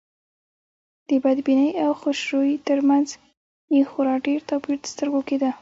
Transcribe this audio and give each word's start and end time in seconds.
د 1.09 1.11
بدبینۍ 1.23 1.71
او 1.83 1.91
خوشروی 2.01 2.53
تر 2.67 2.79
منځ 2.89 3.07
یې 3.73 3.81
خورا 3.89 4.15
ډېر 4.27 4.39
توپير 4.49 4.77
تر 4.83 4.89
سترګو 4.93 5.19
کېده. 5.27 5.49